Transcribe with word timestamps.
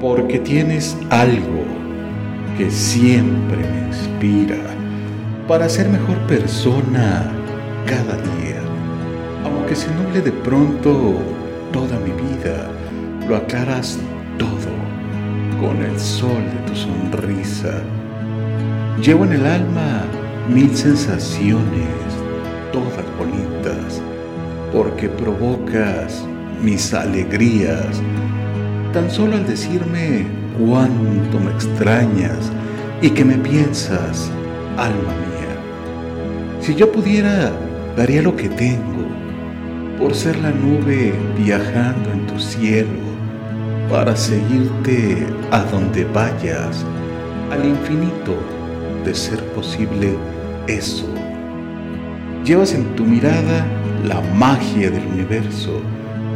porque 0.00 0.38
tienes 0.38 0.96
algo 1.10 1.64
que 2.58 2.70
siempre 2.70 3.56
me 3.56 3.88
inspira 3.88 4.56
para 5.48 5.68
ser 5.68 5.88
mejor 5.88 6.16
persona 6.26 7.30
cada 7.86 8.16
día. 8.16 8.60
Aunque 9.44 9.74
se 9.74 9.88
nuble 9.94 10.20
de 10.20 10.32
pronto 10.32 11.14
toda 11.72 11.98
mi 12.00 12.10
vida, 12.12 12.68
lo 13.28 13.36
aclaras 13.36 13.98
todo 14.38 14.72
con 15.60 15.82
el 15.82 15.98
sol 15.98 16.42
de 16.44 16.70
tu 16.70 16.76
sonrisa. 16.76 17.82
Llevo 19.02 19.24
en 19.24 19.32
el 19.32 19.46
alma 19.46 20.04
mil 20.48 20.74
sensaciones, 20.76 21.88
todas 22.72 23.04
bonitas, 23.18 24.00
porque 24.72 25.08
provocas 25.08 26.24
mis 26.62 26.92
alegrías 26.94 28.00
tan 28.96 29.10
solo 29.10 29.36
al 29.36 29.46
decirme 29.46 30.24
cuánto 30.58 31.38
me 31.38 31.50
extrañas 31.50 32.50
y 33.02 33.10
que 33.10 33.26
me 33.26 33.36
piensas, 33.36 34.30
alma 34.78 35.12
mía. 35.26 36.62
Si 36.62 36.74
yo 36.74 36.90
pudiera, 36.90 37.52
daría 37.94 38.22
lo 38.22 38.34
que 38.34 38.48
tengo 38.48 39.04
por 39.98 40.14
ser 40.14 40.38
la 40.38 40.50
nube 40.50 41.12
viajando 41.36 42.10
en 42.10 42.26
tu 42.26 42.40
cielo, 42.40 42.88
para 43.90 44.16
seguirte 44.16 45.26
a 45.50 45.60
donde 45.64 46.06
vayas, 46.06 46.82
al 47.52 47.66
infinito, 47.66 48.34
de 49.04 49.14
ser 49.14 49.44
posible 49.48 50.14
eso. 50.68 51.06
Llevas 52.46 52.72
en 52.72 52.96
tu 52.96 53.04
mirada 53.04 53.66
la 54.06 54.22
magia 54.38 54.90
del 54.90 55.06
universo 55.06 55.82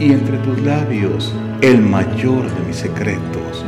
y 0.00 0.12
entre 0.12 0.38
tus 0.38 0.60
labios 0.62 1.32
el 1.60 1.80
mayor 1.82 2.42
de 2.42 2.66
mis 2.66 2.76
secretos, 2.76 3.64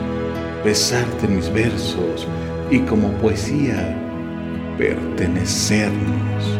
besarte 0.64 1.28
mis 1.28 1.52
versos 1.52 2.26
y 2.70 2.78
como 2.80 3.12
poesía 3.12 3.94
pertenecernos. 4.78 6.58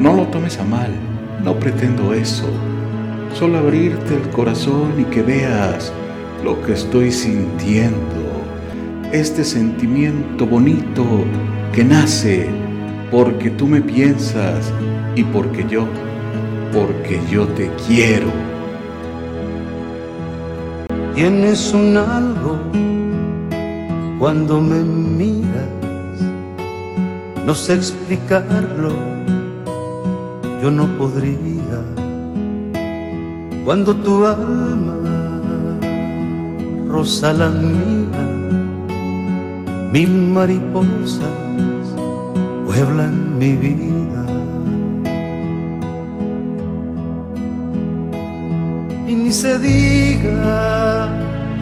No 0.00 0.14
lo 0.14 0.28
tomes 0.28 0.58
a 0.58 0.64
mal, 0.64 0.92
no 1.42 1.58
pretendo 1.58 2.14
eso, 2.14 2.48
solo 3.34 3.58
abrirte 3.58 4.14
el 4.14 4.30
corazón 4.30 4.94
y 4.98 5.04
que 5.04 5.22
veas 5.22 5.92
lo 6.44 6.62
que 6.62 6.74
estoy 6.74 7.10
sintiendo, 7.10 7.98
este 9.12 9.44
sentimiento 9.44 10.46
bonito 10.46 11.04
que 11.72 11.84
nace 11.84 12.48
porque 13.10 13.50
tú 13.50 13.66
me 13.66 13.80
piensas 13.80 14.72
y 15.16 15.24
porque 15.24 15.64
yo, 15.68 15.86
porque 16.72 17.20
yo 17.30 17.46
te 17.48 17.70
quiero. 17.86 18.54
Tienes 21.14 21.72
un 21.72 21.96
algo 21.96 22.58
cuando 24.18 24.60
me 24.60 24.82
miras, 24.82 26.18
no 27.46 27.54
sé 27.54 27.74
explicarlo, 27.74 28.90
yo 30.60 30.72
no 30.72 30.86
podría. 30.98 31.78
Cuando 33.64 33.94
tu 33.94 34.26
alma 34.26 34.96
rosa 36.88 37.32
la 37.32 37.48
mía, 37.48 38.24
mil 39.92 40.10
mariposas 40.10 41.44
pueblan 42.66 43.38
mi 43.38 43.52
vida. 43.52 44.26
Y 49.06 49.14
ni 49.14 49.30
se 49.30 49.58
diga 49.60 51.03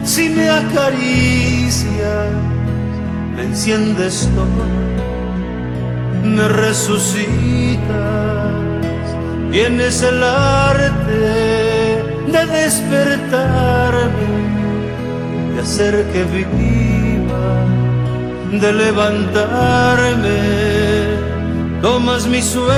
si 0.03 0.29
me 0.29 0.49
acaricias, 0.49 2.31
me 3.35 3.43
enciendes 3.43 4.29
todo, 4.35 4.65
me 6.23 6.47
resucitas, 6.47 7.83
tienes 9.51 10.01
el 10.01 10.23
arte 10.23 11.13
de 12.31 12.45
despertarme, 12.47 14.31
de 15.55 15.61
hacer 15.61 16.05
que 16.11 16.23
viva, 16.23 17.65
de 18.51 18.73
levantarme, 18.73 20.39
tomas 21.81 22.27
mis 22.27 22.45
sueños 22.45 22.73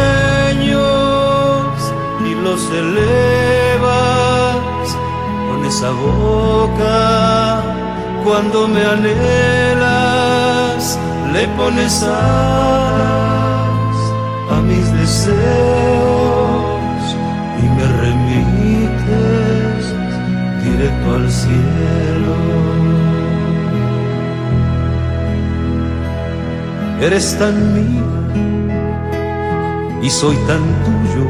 y 2.25 2.35
los 2.44 2.69
elevas 2.72 4.56
con 5.47 5.66
esa 5.66 5.90
boca 5.91 6.94
cuando 8.25 8.68
me 8.68 8.84
anhelas 8.84 10.19
le 11.31 11.47
pones 11.50 12.02
alas 12.03 13.97
a 14.52 14.62
mis 14.62 14.91
deseos 14.94 15.36
y 17.62 17.64
me 17.75 17.85
remites 18.02 19.84
directo 20.64 21.08
al 21.16 21.28
cielo 21.31 22.35
eres 27.00 27.38
tan 27.38 27.56
mía 27.75 28.09
y 30.02 30.09
soy 30.09 30.35
tan 30.47 30.64
tuyo 30.85 31.28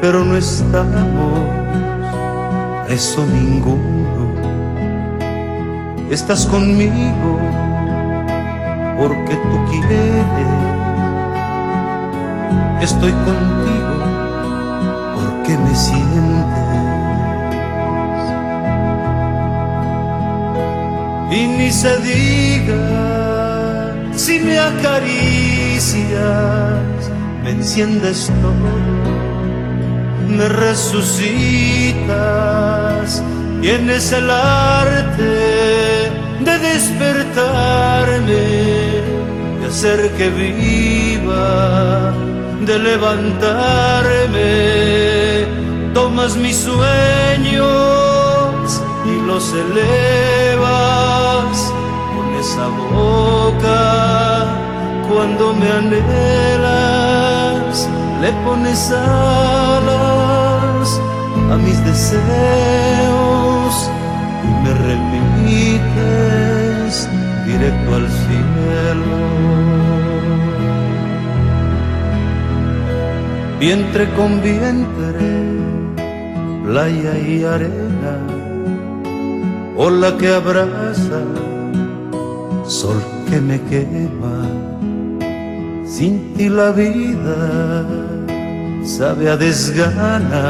pero 0.00 0.24
no 0.24 0.36
estamos 0.36 1.60
eso 2.90 3.24
ninguno. 3.26 3.99
Estás 6.10 6.46
conmigo 6.46 7.38
porque 8.98 9.34
tú 9.36 9.64
quieres. 9.70 10.24
Estoy 12.82 13.12
contigo 13.12 13.94
porque 15.14 15.56
me 15.58 15.74
sientes. 15.74 16.60
Y 21.30 21.46
ni 21.46 21.70
se 21.70 21.96
diga 21.98 23.94
si 24.12 24.40
me 24.40 24.58
acaricias, 24.58 26.02
me 27.42 27.50
enciendes 27.50 28.26
todo 28.42 29.00
me 30.30 30.48
resucitas, 30.48 32.08
tienes 33.60 34.12
el 34.12 34.30
arte 34.30 36.10
de 36.40 36.58
despertarme, 36.58 38.46
de 39.60 39.66
hacer 39.68 40.10
que 40.16 40.30
viva, 40.30 42.12
de 42.66 42.78
levantarme, 42.78 44.44
tomas 45.92 46.36
mis 46.36 46.56
sueños 46.56 47.62
y 49.04 49.20
los 49.26 49.52
elevas 49.52 50.94
con 52.14 52.34
esa 52.40 52.66
boca. 52.92 54.46
Cuando 55.08 55.52
me 55.54 55.68
anhelas 55.70 56.68
le 58.22 58.32
pones 58.44 58.90
alas 58.92 59.68
a 61.52 61.56
mis 61.56 61.84
deseos 61.84 63.39
me 64.70 64.78
remites 64.88 66.28
directo 67.46 67.94
al 67.94 68.08
cielo. 68.08 69.16
Vientre 73.58 74.08
con 74.16 74.40
vientre, 74.42 75.30
playa 76.64 77.18
y 77.18 77.44
arena, 77.44 78.16
ola 79.76 80.16
que 80.16 80.28
abraza, 80.28 81.22
sol 82.64 83.02
que 83.28 83.40
me 83.40 83.60
quema, 83.62 84.46
sin 85.84 86.32
ti 86.34 86.48
la 86.48 86.70
vida 86.70 87.84
sabe 88.84 89.28
a 89.28 89.36
desgana, 89.36 90.44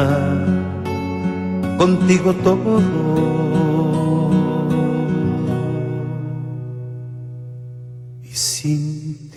contigo 1.79 2.33
todo. 2.45 4.00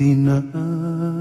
Y 0.04 0.06
sin 0.06 0.16
ti 0.16 0.22
nada. 0.26 1.13